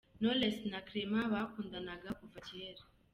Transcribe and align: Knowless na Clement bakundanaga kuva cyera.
Knowless 0.19 0.57
na 0.71 0.79
Clement 0.87 1.27
bakundanaga 1.33 2.09
kuva 2.19 2.37
cyera. 2.47 2.83